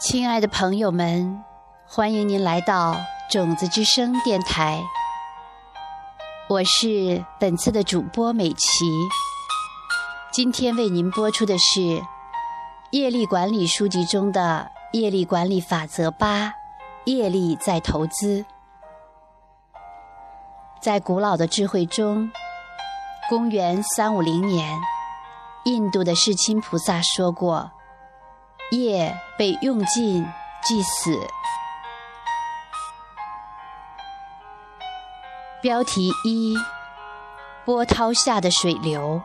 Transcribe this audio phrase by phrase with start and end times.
[0.00, 1.42] 亲爱的朋友们，
[1.84, 2.96] 欢迎您来到
[3.28, 4.80] 种子之声电台。
[6.48, 8.86] 我是本次的主播美琪。
[10.30, 11.80] 今天为您播出的是
[12.92, 16.52] 《业力管理书籍》中的《业力管理法则八：
[17.04, 18.42] 业力在投资》。
[20.80, 22.30] 在古老的智慧中，
[23.28, 24.78] 公元三五零年，
[25.64, 27.72] 印度的世亲菩萨说过。
[28.70, 30.26] 夜被用尽
[30.62, 31.18] 即死。
[35.60, 36.54] 标题一：
[37.64, 39.20] 波涛下的水流。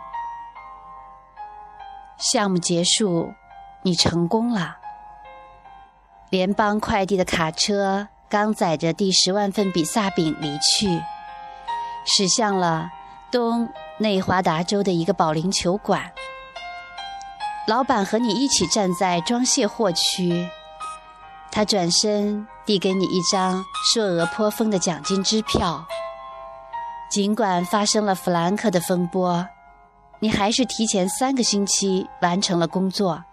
[2.17, 3.33] 项目结束，
[3.81, 4.77] 你成功了。
[6.29, 10.87] 联邦快递的卡车刚载着第十万份比萨饼离去，
[12.05, 12.89] 驶向了
[13.31, 13.69] 东
[13.99, 16.11] 内华达州的一个保龄球馆。
[17.65, 20.49] 老板和你一起站在装卸货区，
[21.49, 25.85] 他转身递给你一张硕额颇丰的奖金支票。
[27.09, 29.47] 尽管发生了弗兰克的风波，
[30.19, 33.23] 你还是提前三个星期完成了工作。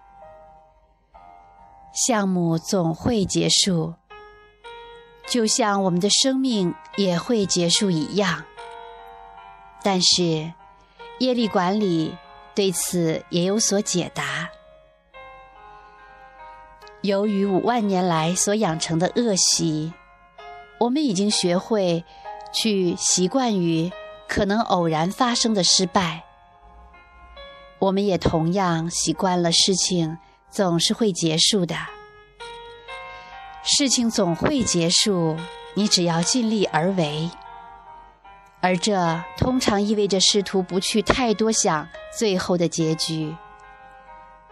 [1.92, 3.95] 项目总会结束，
[5.27, 8.45] 就像我们的生命也会结束一样。
[9.83, 10.53] 但是，
[11.19, 12.17] 业力管理。
[12.61, 14.50] 对此也有所解答。
[17.00, 19.94] 由于五万年来所养成的恶习，
[20.78, 22.05] 我们已经学会
[22.52, 23.91] 去习惯于
[24.28, 26.22] 可能偶然发生的失败。
[27.78, 30.19] 我们也同样习惯了事情
[30.50, 31.74] 总是会结束的。
[33.62, 35.34] 事情总会结束，
[35.72, 37.30] 你只要尽力而为。
[38.62, 43.34] 而这通常意味着试图不去太多想最后的结局，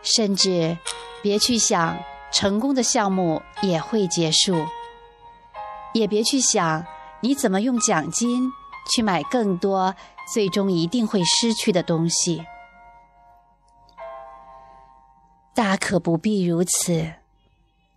[0.00, 0.78] 甚至
[1.22, 1.98] 别去想
[2.32, 4.66] 成功的项目也会结束，
[5.92, 6.86] 也别去想
[7.20, 8.50] 你怎么用奖金
[8.90, 9.94] 去买更多
[10.32, 12.42] 最终一定会失去的东西。
[15.52, 17.12] 大可不必如此。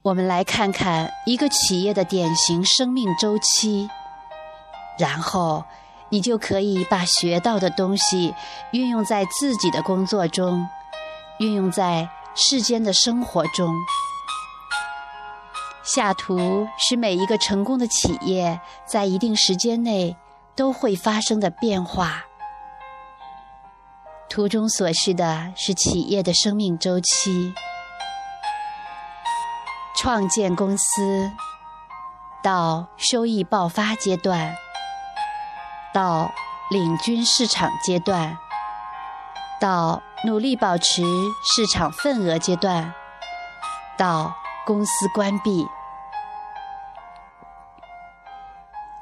[0.02, 3.90] 我们来看看一个企业的典型生命周期，
[5.00, 5.64] 然后。
[6.12, 8.36] 你就可以把学到的东西
[8.74, 10.68] 运用在自己的工作中，
[11.40, 13.74] 运用在世间的生活中。
[15.84, 20.16] 下图是每一个成功的企业在一定时间内
[20.56, 22.26] 都会发生的变化。
[24.30, 27.54] 图中所示的是企业的生命周期：
[29.98, 31.32] 创建公司
[32.44, 34.56] 到收益爆发阶段。
[35.94, 36.32] 到
[36.70, 38.38] 领军市场阶段，
[39.60, 41.04] 到努力保持
[41.44, 42.94] 市场份额阶段，
[43.98, 44.34] 到
[44.66, 45.68] 公司关闭。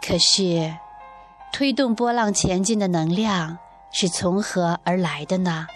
[0.02, 0.78] 可是，
[1.52, 3.60] 推动波浪前进的能量
[3.92, 5.68] 是从何而来的呢？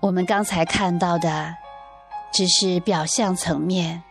[0.00, 1.54] 我们刚才看到的
[2.32, 4.02] 只是表象层面。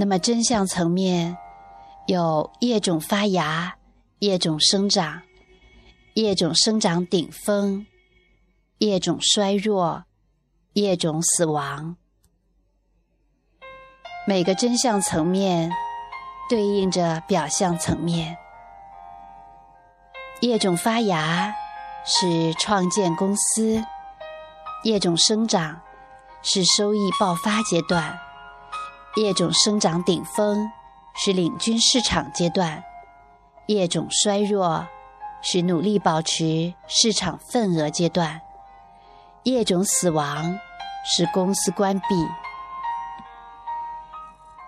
[0.00, 1.36] 那么真相层面
[2.06, 3.76] 有业种发芽、
[4.20, 5.20] 业种生长、
[6.14, 7.86] 业种生长顶峰、
[8.78, 10.04] 业种衰弱、
[10.72, 11.96] 业种死亡。
[14.26, 15.70] 每个真相层面
[16.48, 18.38] 对应着表象层面。
[20.40, 21.54] 业种发芽
[22.06, 23.84] 是创建公司，
[24.82, 25.78] 业种生长
[26.40, 28.18] 是收益爆发阶段。
[29.16, 30.70] 业种生长顶峰
[31.14, 32.82] 是领军市场阶段，
[33.66, 34.86] 业种衰弱
[35.42, 38.40] 是努力保持市场份额阶段，
[39.42, 40.58] 业种死亡
[41.04, 42.04] 是公司关闭。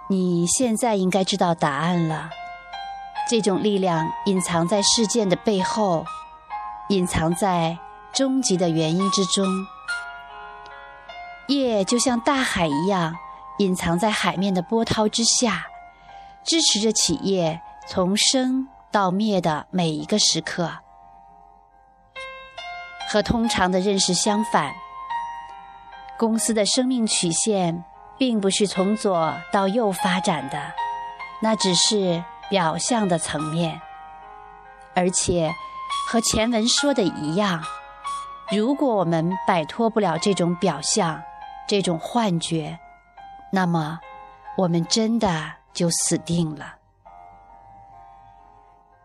[0.08, 2.28] 你现在应该知道答案了。
[3.30, 6.04] 这种力量隐藏在事件的背后，
[6.88, 7.78] 隐藏在
[8.12, 9.46] 终极的原因之中。
[11.46, 13.16] 业就像大海一样。
[13.58, 15.66] 隐藏在海面的波涛之下，
[16.44, 20.70] 支持着企业从生到灭的每一个时刻。
[23.08, 24.72] 和通常的认识相反，
[26.18, 27.84] 公司的生命曲线
[28.16, 30.72] 并不是从左到右发展的，
[31.42, 33.80] 那只是表象的层面。
[34.94, 35.52] 而且，
[36.08, 37.62] 和前文说的一样，
[38.50, 41.22] 如果我们摆脱不了这种表象，
[41.68, 42.78] 这种幻觉。
[43.54, 44.00] 那么，
[44.56, 46.76] 我们真的就死定了。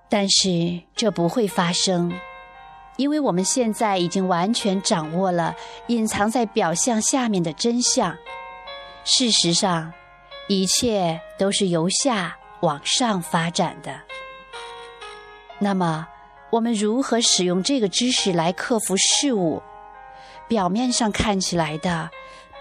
[0.08, 2.14] 但是这不会发生，
[2.96, 5.54] 因为我们现在已经完全掌握了
[5.88, 8.16] 隐藏在表象下面的真相。
[9.04, 9.92] 事实上，
[10.48, 14.00] 一切都是由下往上发展的。
[15.60, 16.08] 那么，
[16.52, 19.62] 我们如何使用这个知识来克服事物
[20.48, 22.10] 表面上看起来的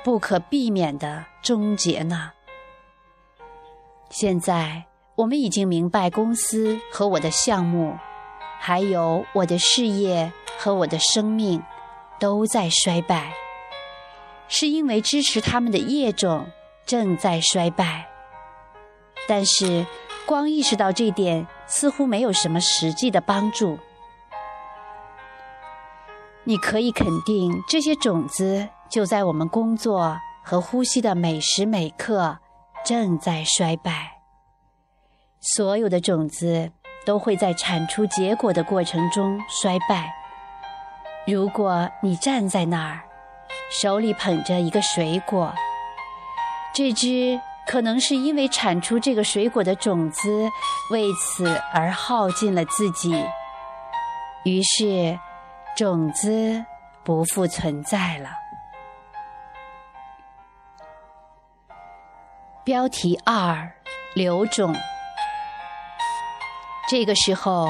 [0.06, 2.31] 不可避免的终结呢？
[4.08, 4.85] 现在，
[5.17, 7.99] 我们已经明白，公司和我的项目，
[8.61, 11.61] 还有我的事业和我的生命，
[12.20, 13.32] 都在衰败，
[14.47, 16.47] 是因为支持他们的业种
[16.87, 18.06] 正在衰败。
[19.26, 19.85] 但是，
[20.25, 23.76] 光意识到这点，似乎没有什么实际的帮助。
[26.47, 32.39] 你可以肯定，这些种子就在我们工作和呼吸的每时每刻。
[32.85, 34.21] 正在衰败，
[35.41, 36.71] 所有的种子
[37.05, 40.15] 都会在产出结果的过程中衰败。
[41.27, 43.03] 如果你站在那儿，
[43.73, 45.53] 手里捧着一个水果，
[46.73, 50.49] 这只可能是因为产出这个水果的种子
[50.93, 53.21] 为此而耗尽了自己，
[54.45, 55.19] 于是
[55.76, 56.64] 种子
[57.05, 58.31] 不复存在了。
[62.64, 63.70] 标题二：
[64.14, 64.75] 刘种。
[66.88, 67.69] 这个时候，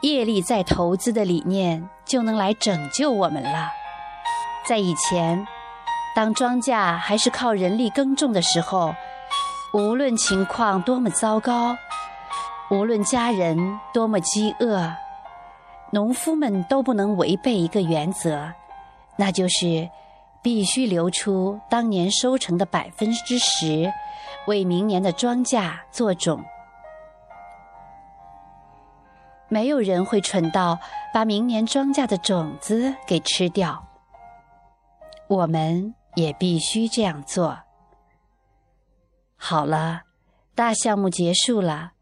[0.00, 3.70] 业力在投资的理念就能来拯救我们了。
[4.66, 5.46] 在以前，
[6.16, 8.92] 当庄稼还是靠人力耕种的时候，
[9.72, 11.76] 无论情况多么糟糕，
[12.72, 14.92] 无论家人多么饥饿，
[15.90, 18.52] 农夫们都不能违背一个原则，
[19.16, 19.88] 那就是
[20.42, 23.92] 必须留出当年收成的百分之十。
[24.46, 26.42] 为明年的庄稼做种，
[29.48, 30.78] 没有人会蠢到
[31.12, 33.86] 把明年庄稼的种子给吃掉。
[35.28, 37.58] 我们也必须这样做。
[39.36, 40.02] 好了，
[40.54, 41.92] 大项目结束了，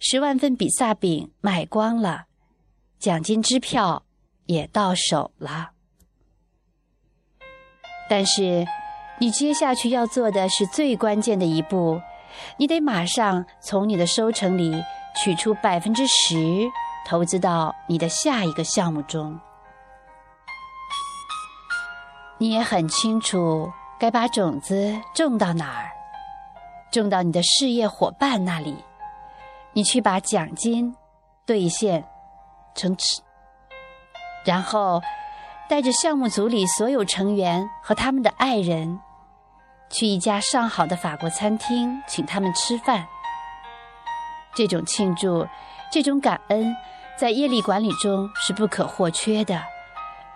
[0.00, 2.24] 十万份比萨饼卖光了，
[3.04, 4.02] 奖金支票
[4.46, 5.72] 也到手了，
[8.08, 8.64] 但是。
[9.20, 12.00] 你接下去要做的是最关键的一步，
[12.56, 14.82] 你得马上从你的收成里
[15.16, 16.68] 取出百分之十，
[17.06, 19.38] 投资到你的下一个项目中。
[22.38, 23.70] 你也很清楚
[24.00, 25.92] 该把种子种到哪儿，
[26.90, 28.74] 种到你的事业伙伴那里。
[29.74, 30.92] 你去把奖金
[31.46, 32.04] 兑现
[32.74, 33.20] 成吃，
[34.44, 35.00] 然后。
[35.66, 39.00] 带着项目组里所有成员和他们的爱人，
[39.88, 43.06] 去一家上好的法国餐厅，请他们吃饭。
[44.54, 45.48] 这种庆祝，
[45.90, 46.76] 这种感恩，
[47.16, 49.58] 在业力管理中是不可或缺的，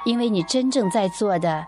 [0.06, 1.67] 因为你真正在做的，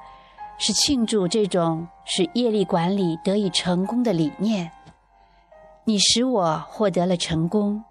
[0.57, 4.73] 是庆祝这种使业力管理得以成功的理念。
[5.85, 7.85] 你使我获得了成功，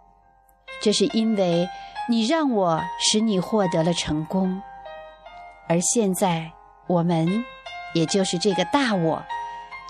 [0.81, 1.69] 这是因为
[2.09, 4.59] 你让我使你获得了成功。
[5.67, 6.51] 而现在，
[6.87, 7.45] 我们，
[7.93, 9.23] 也就是这个大我，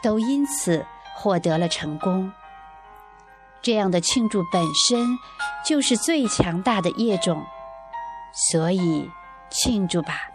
[0.04, 0.86] 都因此
[1.16, 2.30] 获得了成功。
[3.62, 5.18] 这样的庆祝本身
[5.66, 7.42] 就是最强大的业种，
[8.52, 9.09] 所以
[9.49, 10.30] 庆祝吧。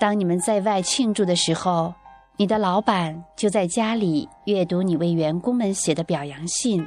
[0.00, 1.94] 当你们在外庆祝的时候，
[2.36, 6.84] 你的老板就在家里阅读你为员工们写的表扬信。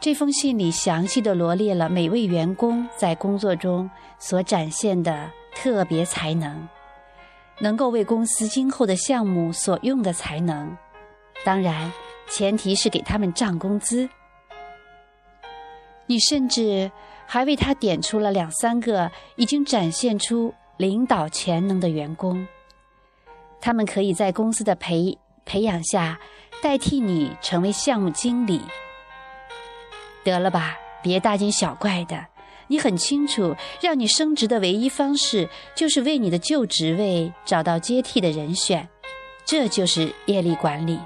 [0.00, 3.90] 这封信里详细的罗列了每位员工在工作中
[4.20, 6.68] 所展现的特别才能，
[7.58, 10.76] 能够为公司今后的项目所用的才能。
[11.44, 11.92] 当然，
[12.28, 14.08] 前提是给他们涨工资。
[16.06, 16.90] 你甚至
[17.26, 22.46] 还为他点出了两三个已经展现出领导潜能的员工，
[23.60, 26.20] 他们可以在公司的培培养下
[26.62, 28.60] 代替你成为项目经理。
[30.24, 32.26] 得了吧，别大惊小怪的。
[32.70, 38.86] 你很清楚，让你升职的唯一方式就是为你的旧职位找到接替的人选，
[39.46, 41.00] 这就是业力管理。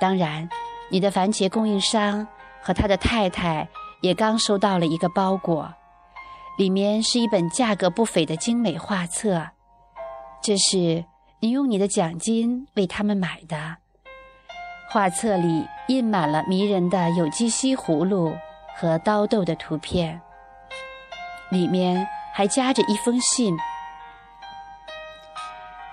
[0.00, 0.48] 当然，
[0.90, 2.26] 你的番茄供应商
[2.60, 3.68] 和他的太太
[4.00, 5.72] 也刚收到了一个包裹，
[6.58, 9.46] 里面是一本价格不菲的精美画册，
[10.42, 11.04] 这是
[11.38, 13.76] 你用你的奖金为他们买的。
[14.92, 18.36] 画册里印满了迷人的有机西葫芦
[18.76, 20.20] 和刀豆的图片，
[21.50, 23.56] 里面还夹着一封信，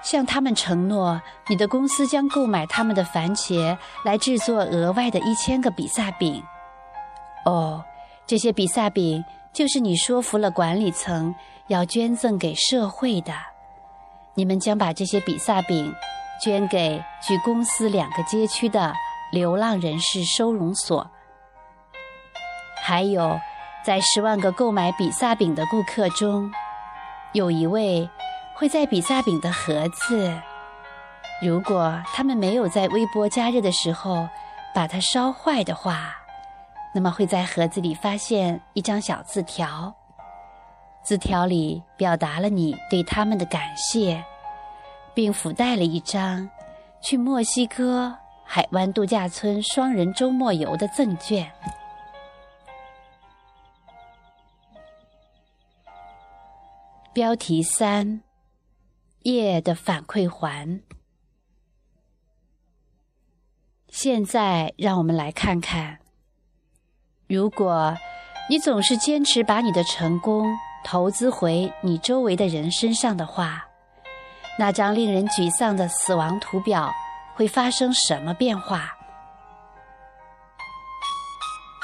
[0.01, 6.43] 向他们承诺你的公司将购买他们的番茄来制作额外的一千个比萨饼。
[7.45, 7.81] 哦，
[8.27, 11.33] 这些比萨饼就是你说服了管理层
[11.67, 13.31] 要捐赠给社会的。
[14.33, 15.95] 你们将把这些比萨饼
[16.41, 18.93] 捐给距公司两个街区的
[19.31, 21.09] 流浪人士收容所。
[22.81, 23.39] 还有，
[23.83, 26.51] 在十万个购买比萨饼的顾客中，
[27.33, 28.09] 有一位
[28.55, 30.33] 会在比萨饼的盒子，
[31.41, 34.27] 如果他们没有在微波加热的时候
[34.73, 36.15] 把它烧坏的话，
[36.93, 39.93] 那么会在盒子里发现一张小字条。
[41.03, 44.23] 字条里表达了你对他们的感谢，
[45.19, 46.49] 并附带了一张
[47.01, 51.51] 去墨西哥海湾度假村双人周末游的赠券。
[57.11, 58.21] 标题三：
[59.23, 60.79] 夜的反馈环。
[63.89, 65.99] 现在，让我们来看看，
[67.27, 67.93] 如果
[68.49, 70.47] 你总是坚持把你的成功
[70.85, 73.65] 投资回你周围的人身上的话，
[74.59, 76.93] 那张令人沮丧的死亡图表
[77.33, 78.93] 会发生什么变化？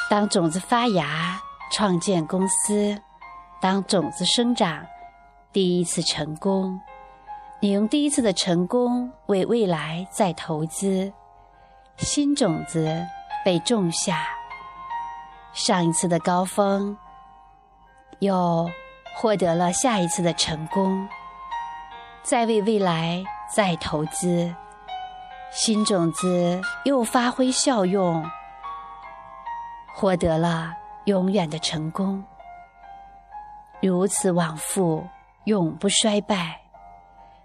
[0.10, 1.39] 当种子发芽，
[1.72, 2.94] 创建公司；
[3.62, 4.86] 当种子生长。
[5.53, 6.77] 第一次成功，
[7.62, 11.13] 你用第一次的成功为未来再投资，
[11.96, 13.08] 新种子
[13.46, 14.27] 被种下。
[15.53, 16.98] 上一次的高峰，
[18.20, 18.70] 又
[19.15, 21.08] 获得了下一次的成功，
[22.25, 24.51] 再为未来再投资，
[25.51, 28.27] 新种子又发挥效用，
[29.94, 32.24] 获得了永远的成功，
[33.79, 35.05] 如此往复。
[35.44, 36.60] 永不衰败，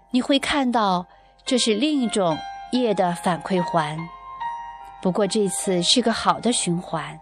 [0.09, 1.05] 你会看到
[1.45, 2.35] 这是另一种
[2.71, 3.95] 业的反馈环。
[5.03, 7.19] 不过这次是个好的循环。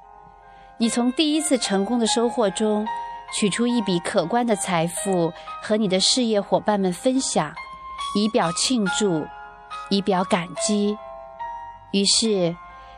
[0.78, 2.88] 你从第一次成功的收获中
[3.34, 5.32] 取出一笔可观的财富，
[5.62, 7.54] 和你的事业伙伴们分享，
[8.16, 9.26] 以表庆祝，
[9.90, 10.98] 以表感激。
[11.92, 12.56] 于是，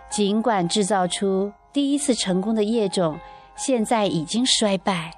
[0.10, 3.20] 尽管制造出第一次成功的业种
[3.56, 5.12] 现在已经衰败。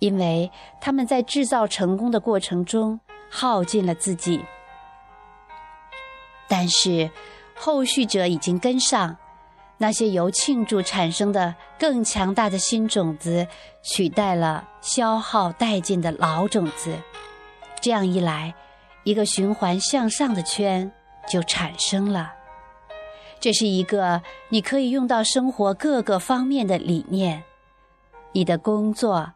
[0.00, 0.48] 因为
[0.80, 4.40] 他们在制造成功的过程中耗尽了自己，
[6.46, 7.10] 但是
[7.56, 9.16] 后续者已经跟上，
[9.78, 13.46] 那些由庆祝产生的更强大的新种子
[13.82, 16.94] 取代了消耗殆尽的老种子，
[17.80, 18.54] 这样一来，
[19.04, 20.92] 一个循环向上的圈
[21.28, 22.32] 就产生了。
[23.40, 27.42] 这是一个你可以用到生活各个方面的理念，
[28.32, 29.32] 你的工作。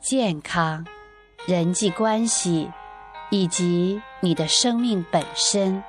[0.00, 0.86] 健康、
[1.44, 2.70] 人际关系
[3.30, 5.82] 以及你的生命本身。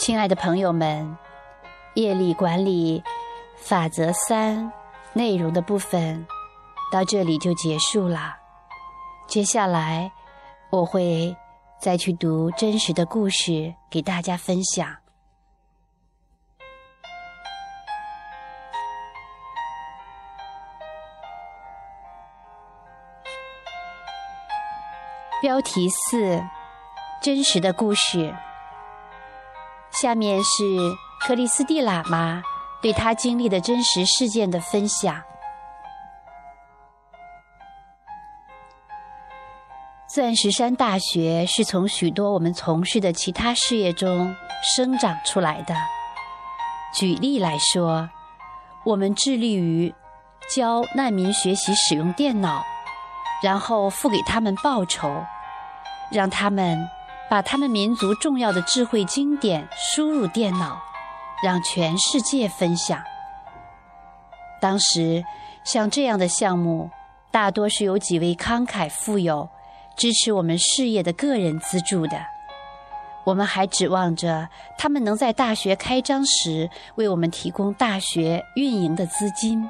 [0.00, 1.14] 亲爱的朋友们，
[1.92, 3.04] 业力管理
[3.58, 4.72] 法则三
[5.12, 6.26] 内容的部分
[6.90, 8.34] 到这里就结束了。
[9.28, 10.10] 接下来
[10.70, 11.36] 我会。
[11.78, 14.98] 再去读真实的故事，给大家分享。
[25.40, 26.38] 标题四：
[27.22, 28.36] 真实的故事。
[29.92, 30.64] 下面是
[31.20, 32.42] 克里斯蒂喇嘛
[32.80, 35.20] 对他经历的真实事件的分享。
[40.08, 44.34] 钻石山大学是从许多我们从事的其他事业中
[44.76, 45.74] 生长出来的。
[46.92, 48.08] 举例来说，
[48.84, 49.94] 我们致力于
[50.48, 52.64] 教难民学习使用电脑，
[53.40, 55.24] 然后付给他们报酬，
[56.10, 56.88] 让他们
[57.30, 60.82] 把他们民族重要的智慧经典输入电脑，
[61.44, 63.00] 让全世界分享。
[64.60, 65.24] 当时，
[65.62, 66.90] 像这样的项目，
[67.30, 69.48] 大多是由几位慷慨富有。
[69.96, 72.18] 支持我们事业的个人资助的，
[73.24, 79.68] 我们还指望着他们能在大学开张时为我们提供大学运营的资金。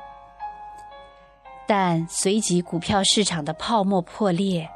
[1.66, 4.68] 但随即股票市场的泡沫破裂，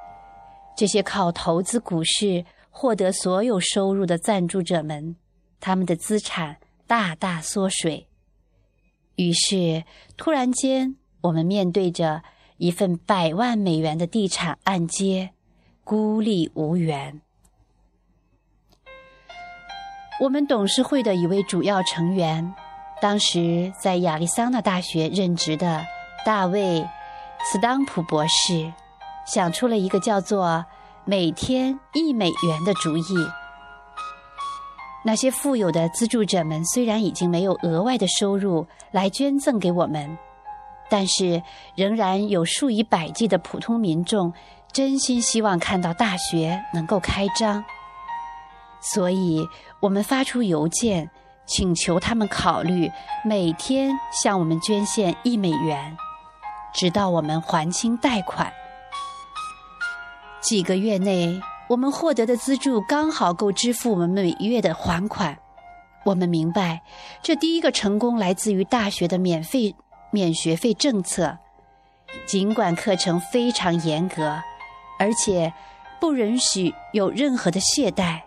[0.74, 2.44] 这些靠投资股市
[2.76, 5.14] 获得所有收入的赞助者们，
[5.60, 6.56] 他们的资产
[6.88, 8.08] 大大缩水。
[9.14, 9.84] 于是，
[10.16, 12.24] 突然间，我们面对着
[12.56, 15.30] 一份百万美元的地产按揭。
[15.84, 17.20] 孤立无援。
[20.18, 22.54] 我们董事会的一位主要成员，
[23.00, 25.84] 当时在亚利桑那大学任职的
[26.24, 26.80] 大卫·
[27.44, 28.72] 斯当普博士，
[29.26, 30.64] 想出了一个叫做
[31.04, 33.02] “每天一美元”的主意。
[35.04, 40.16] 那些富有的资助者们虽然已经没有额外的收入来捐赠给我们，
[40.88, 41.42] 但是
[41.74, 44.32] 仍然有数以百计的普通民众
[44.72, 47.62] 真心希望看到大学能够开张，
[48.80, 49.46] 所以
[49.80, 51.10] 我们发出邮件，
[51.44, 52.90] 请求他们考虑
[53.26, 55.94] 每天向我们捐献一美元，
[56.72, 58.50] 直到我们还清贷款。
[60.44, 61.40] 几个月内。
[61.66, 65.38] 我们获得的资助刚好够支付我们每月的还款。
[66.04, 66.82] 我们明白，
[67.22, 69.74] 这第一个成功来自于大学的免费
[70.10, 71.38] 免学费政策。
[72.26, 74.42] 尽管课程非常严格，
[74.98, 75.50] 而且
[75.98, 78.20] 不允许有任何的懈怠，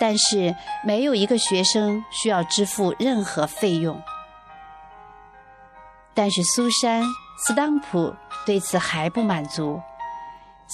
[0.00, 4.00] 但是没有一个学生需要支付任何费用。
[6.14, 7.04] 但是苏珊·
[7.46, 8.12] 斯当普
[8.46, 9.80] 对此还不满足。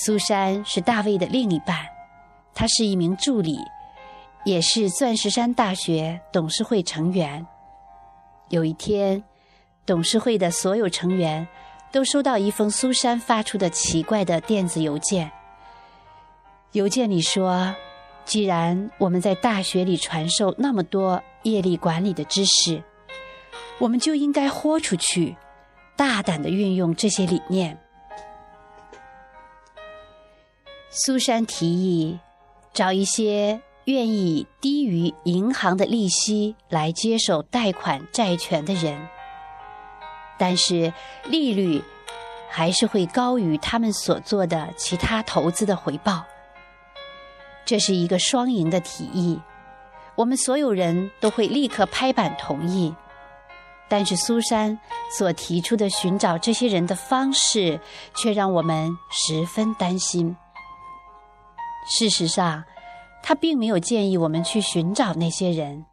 [0.04, 1.74] 苏珊是大卫的另一半，
[2.54, 3.58] 他是一名助理，
[4.44, 7.46] 也是钻石山大学董事会成员。
[8.50, 9.24] 有一天，
[9.86, 11.48] 董事会的所有成员
[11.90, 15.32] 都收到一封苏珊发出的奇怪的电子邮件。
[16.72, 17.74] 邮件里说
[18.26, 22.82] ：“既然我们在大学里传授那么多业力管理的知识，
[23.78, 25.34] 我们就应该豁出去，
[25.96, 27.78] 大胆的运用这些理念。”
[30.88, 32.18] 苏珊提议
[32.72, 39.08] 找一些愿意低于银行的利息来接手贷款债权的人，
[40.38, 40.92] 但是
[41.24, 41.82] 利率
[42.48, 46.24] 还是会高于他们所做的其他投资的回报。
[47.64, 49.40] 这是一个双赢的提议，
[50.14, 52.94] 我们所有人都会立刻拍板同意。
[53.88, 54.76] 但是苏珊
[55.16, 57.78] 所提出的寻找这些人的方式，
[58.16, 60.36] 却让我们十分担心。
[61.88, 62.64] 事实上，
[63.22, 65.84] 他并没有建议我们去寻找那些人。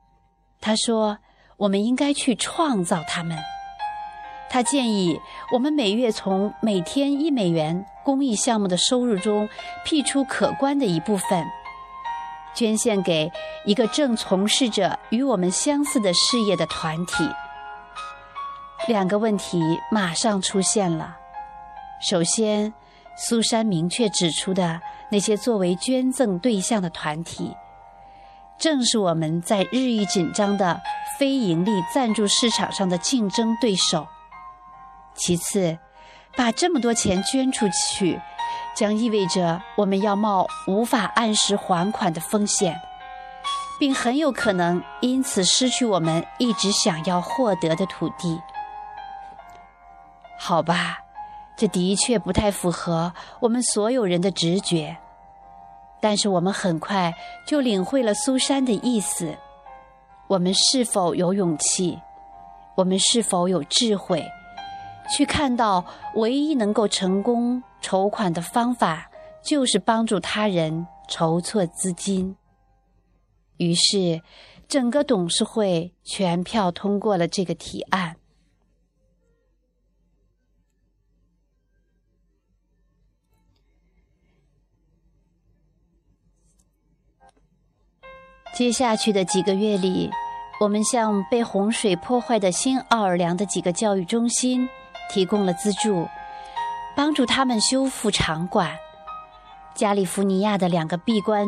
[0.59, 1.17] 他说，
[1.57, 3.37] 我们应该去创造他们。
[4.49, 5.19] 他建议
[5.51, 9.47] 我们每月从每天一美元公益项目的收入中
[9.83, 11.45] 辟出可观的一部分，
[12.55, 13.31] 捐献给
[13.65, 17.27] 一个正从事着与我们相似的事业的团体。
[18.87, 19.59] 两个问题
[19.91, 21.17] 马上出现了。
[22.01, 22.73] 首先，
[23.15, 24.81] 苏珊明确指出的。
[25.09, 27.55] 那些作为捐赠对象的团体，
[28.57, 30.81] 正是我们在日益紧张的
[31.17, 34.07] 非盈利赞助市场上的竞争对手。
[35.15, 35.77] 其次，
[36.35, 38.19] 把这么多钱捐出去，
[38.75, 42.75] 将意味着我们要冒无法按时还款的风险，
[43.79, 48.41] 并很有可能因此失去我们一直想要获得的土地。
[50.39, 51.02] 好吧，
[51.55, 54.97] 这的确不太符合我们所有人的直觉。
[56.01, 57.13] 但是我们很快
[57.47, 59.33] 就领会了苏珊的意思。
[60.27, 61.97] 我们是否有勇气？
[62.75, 64.25] 我们是否有智慧，
[65.15, 65.85] 去看到
[66.15, 69.11] 唯一能够成功筹款的方法，
[69.43, 72.35] 就是帮助他人筹措资金？
[73.57, 74.21] 于是，
[74.67, 78.15] 整个董事会全票通过了这个提案。
[88.53, 90.11] 接下去的几个月里，
[90.59, 94.69] 我们向被洪水破坏的新奥尔良的几个教育中心
[95.09, 96.07] 提供了资助，
[96.95, 98.69] 帮助他们修复场馆。
[99.73, 101.47] 加利福尼亚的两个闭关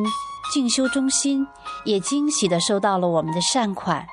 [0.52, 1.48] 进修中心
[1.84, 4.08] 也惊喜地收到了我们的善款。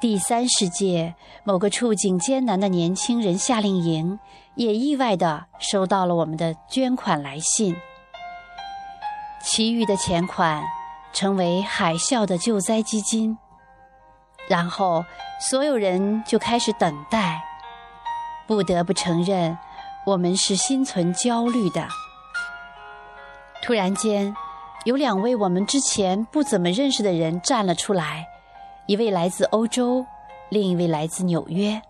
[0.00, 4.20] 第三世界某个处境艰难的年轻人夏令营
[4.54, 7.74] 也意外地收到了我们的捐款来信。
[9.42, 10.62] 其余的钱款。
[11.12, 13.36] 成为海啸的救灾基金，
[14.48, 15.04] 然后
[15.40, 17.42] 所有人就开始等待。
[18.46, 19.56] 不得不承认，
[20.04, 21.86] 我们是心存焦虑的。
[23.62, 24.34] 突然间，
[24.84, 28.26] 有两位我们之前不怎么认识的人站了出来，
[28.86, 30.04] 一位来自欧洲，
[30.48, 31.80] 另一位来自纽约。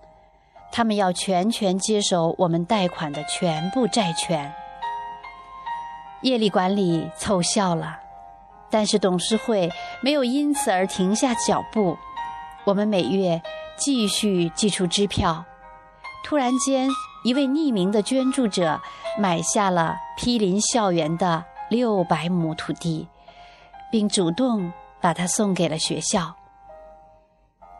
[0.73, 4.53] 他们要全权接手我们贷款的全部债权。
[6.23, 7.99] 业力管理凑效了。
[8.71, 11.97] 但是董事会没有因此而停下脚步，
[12.65, 13.43] 我们每月
[13.77, 15.45] 继续寄出支票。
[16.25, 16.89] 突然间，
[17.25, 18.81] 一位匿名的捐助者
[19.19, 23.09] 买下了毗邻校园的六百亩土地，
[23.91, 26.37] 并主动把它送给了学校。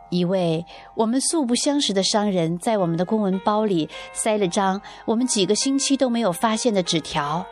[0.09, 7.45] 一位我们素不相识的商人在我们的公文包里塞了张我们几个星期都没有发现的纸条。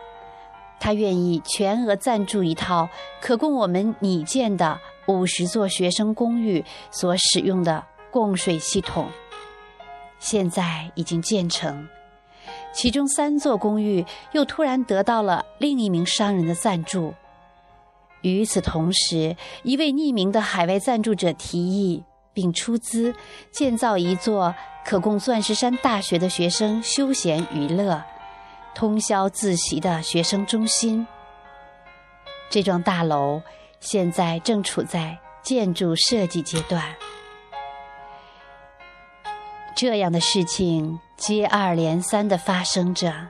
[0.80, 2.90] 他愿意全额赞助一套
[3.22, 9.08] 可供我们拟建的五十座学生公寓所使用的供水系统，
[10.20, 11.88] 现在已经建成。
[12.74, 17.14] 其中三座公寓又突然得到了另一名商人的赞助。
[18.22, 23.16] 与此同时，一位匿名的海外赞助者提议并出资
[23.52, 24.54] 建造一座
[24.86, 28.04] 可供钻石山大学的学生休闲娱乐、
[28.74, 31.06] 通宵自习的学生中心。
[32.50, 33.42] 这幢大楼
[33.80, 36.84] 现在正处在建筑设计阶段。
[39.76, 43.30] 这样的事情接二连三的发生着。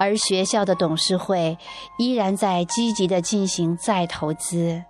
[0.00, 1.58] 而学校的董事会
[1.98, 4.82] 依然在积极的进行再投资。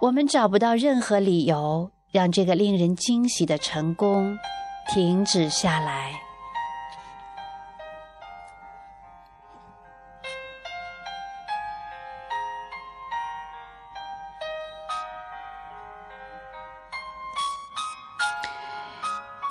[0.00, 4.36] 我们找不到任何理由让这个令人惊喜的成功
[4.92, 6.31] 停止下来。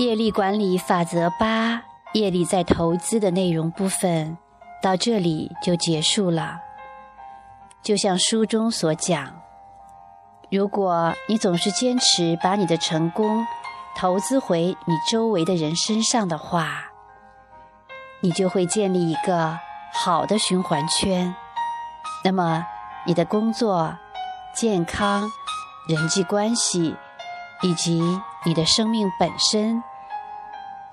[0.02, 1.84] 业力管理法则八。
[2.14, 4.36] 业力在投资的内容部分
[4.82, 6.60] 到这里就结束了。
[7.84, 9.40] 就像书中所讲，
[10.50, 13.46] 如果你总是坚持把你的成功
[13.96, 16.86] 投资回你周围的人身上的话，
[18.22, 19.60] 你就会建立一个
[19.94, 21.34] 好的循环圈。
[22.26, 22.66] 那么，
[23.06, 23.96] 你的工作、
[24.56, 25.30] 健康、
[25.88, 26.96] 人际关系
[27.62, 28.02] 以及
[28.44, 29.82] 你的生命本身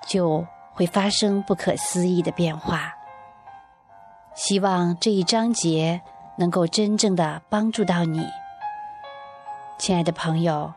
[0.09, 0.47] 就。
[0.79, 2.94] 会发生不可思议的变化。
[4.33, 6.01] 希望这一章节
[6.37, 8.25] 能够真正的帮助到你，
[9.77, 10.73] 亲爱的朋友。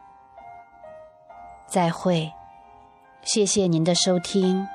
[1.68, 2.34] 再会，
[3.22, 4.68] 谢谢您的收听。